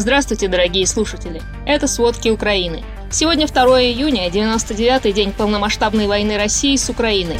[0.00, 1.42] Здравствуйте, дорогие слушатели!
[1.66, 2.82] Это «Сводки Украины».
[3.10, 7.36] Сегодня 2 июня, 99-й день полномасштабной войны России с Украиной.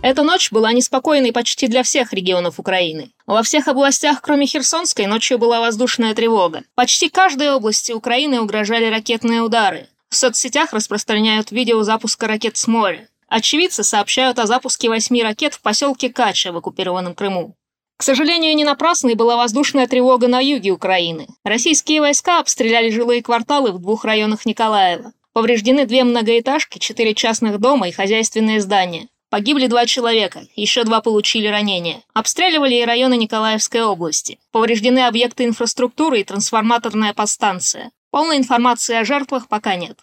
[0.00, 3.10] Эта ночь была неспокойной почти для всех регионов Украины.
[3.26, 6.62] Во всех областях, кроме Херсонской, ночью была воздушная тревога.
[6.74, 9.88] Почти каждой области Украины угрожали ракетные удары.
[10.08, 13.06] В соцсетях распространяют видео запуска ракет с моря.
[13.28, 17.56] Очевидцы сообщают о запуске восьми ракет в поселке Кача в оккупированном Крыму.
[18.00, 21.26] К сожалению, не напрасной была воздушная тревога на юге Украины.
[21.44, 25.12] Российские войска обстреляли жилые кварталы в двух районах Николаева.
[25.34, 29.08] Повреждены две многоэтажки, четыре частных дома и хозяйственные здания.
[29.28, 32.00] Погибли два человека, еще два получили ранения.
[32.14, 34.38] Обстреливали и районы Николаевской области.
[34.50, 37.90] Повреждены объекты инфраструктуры и трансформаторная подстанция.
[38.10, 39.98] Полной информации о жертвах пока нет.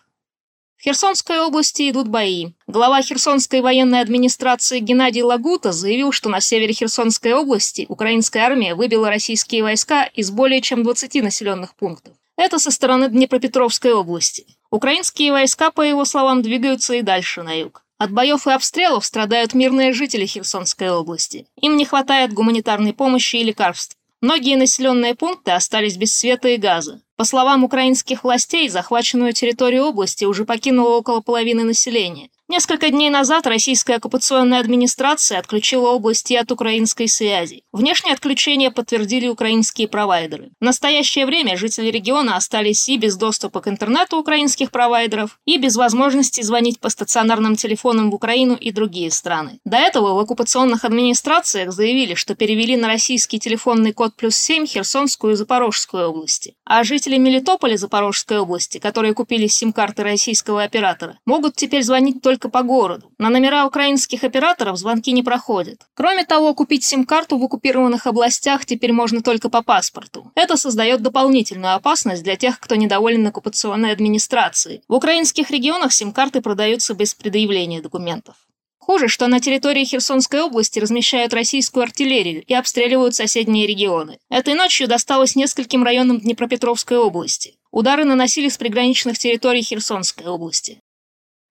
[0.77, 2.49] В Херсонской области идут бои.
[2.67, 9.09] Глава Херсонской военной администрации Геннадий Лагута заявил, что на севере Херсонской области украинская армия выбила
[9.09, 12.13] российские войска из более чем 20 населенных пунктов.
[12.36, 14.45] Это со стороны Днепропетровской области.
[14.70, 17.83] Украинские войска, по его словам, двигаются и дальше на юг.
[17.98, 21.48] От боев и обстрелов страдают мирные жители Херсонской области.
[21.59, 23.98] Им не хватает гуманитарной помощи и лекарств.
[24.20, 27.02] Многие населенные пункты остались без света и газа.
[27.18, 32.30] По словам украинских властей, захваченную территорию области уже покинуло около половины населения.
[32.50, 37.64] Несколько дней назад российская оккупационная администрация отключила области от украинской связи.
[37.73, 40.52] Внешнее отключение подтвердили украинские провайдеры.
[40.62, 45.76] В настоящее время жители региона остались и без доступа к интернету украинских провайдеров, и без
[45.76, 49.59] возможности звонить по стационарным телефонам в Украину и другие страны.
[49.66, 55.34] До этого в оккупационных администрациях заявили, что перевели на российский телефонный код плюс 7 Херсонскую
[55.34, 56.56] и Запорожскую области.
[56.64, 62.49] А жители Мелитополя Запорожской области, которые купили сим-карты российского оператора, могут теперь звонить только только
[62.49, 63.11] по городу.
[63.17, 65.81] На номера украинских операторов звонки не проходят.
[65.95, 70.31] Кроме того, купить сим-карту в оккупированных областях теперь можно только по паспорту.
[70.35, 74.81] Это создает дополнительную опасность для тех, кто недоволен оккупационной администрацией.
[74.88, 78.36] В украинских регионах сим-карты продаются без предъявления документов.
[78.77, 84.20] Хуже, что на территории Херсонской области размещают российскую артиллерию и обстреливают соседние регионы.
[84.30, 87.55] Этой ночью досталось нескольким районам Днепропетровской области.
[87.71, 90.81] Удары наносили с приграничных территорий Херсонской области.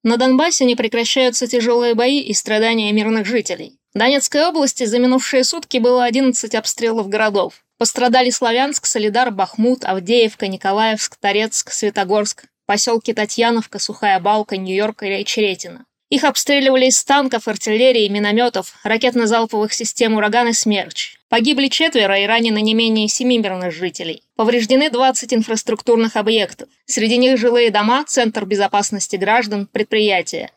[0.02, 3.78] На Донбассе не прекращаются тяжелые бои и страдания мирных жителей.
[3.94, 7.64] В Донецкой области за минувшие сутки было 11 обстрелов городов.
[7.78, 15.86] Пострадали Славянск, Солидар, Бахмут, Авдеевка, Николаевск, Торецк, Светогорск, поселки Татьяновка, Сухая Балка, Нью-Йорк и Черетина.
[16.08, 21.16] Их обстреливали из танков, артиллерии, минометов, ракетно-залповых систем «Ураган» и «Смерч».
[21.28, 24.22] Погибли четверо и ранены не менее семи мирных жителей.
[24.36, 26.68] Повреждены 20 инфраструктурных объектов.
[26.84, 30.52] Среди них жилые дома, Центр безопасности граждан, предприятия.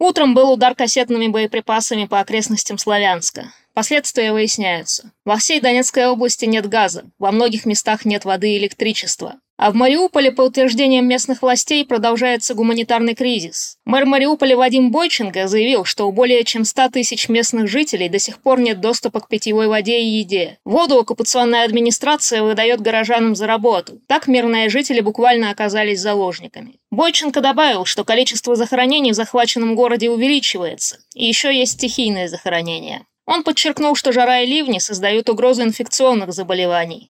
[0.00, 3.52] Утром был удар кассетными боеприпасами по окрестностям Славянска.
[3.72, 5.12] Последствия выясняются.
[5.24, 9.36] Во всей Донецкой области нет газа, во многих местах нет воды и электричества.
[9.58, 13.78] А в Мариуполе, по утверждениям местных властей, продолжается гуманитарный кризис.
[13.86, 18.42] Мэр Мариуполя Вадим Бойченко заявил, что у более чем 100 тысяч местных жителей до сих
[18.42, 20.58] пор нет доступа к питьевой воде и еде.
[20.66, 23.98] Воду оккупационная администрация выдает горожанам за работу.
[24.06, 26.78] Так мирные жители буквально оказались заложниками.
[26.90, 33.06] Бойченко добавил, что количество захоронений в захваченном городе увеличивается, и еще есть стихийные захоронения.
[33.26, 37.04] Он подчеркнул, что жара и ливни создают угрозу инфекционных заболеваний.